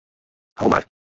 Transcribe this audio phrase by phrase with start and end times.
[0.63, 0.83] Ho mar.